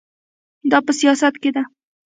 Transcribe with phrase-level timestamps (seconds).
[0.71, 1.63] دا په سیاست کې ده.